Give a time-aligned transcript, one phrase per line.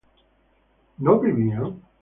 [0.97, 1.79] ¿no vivían?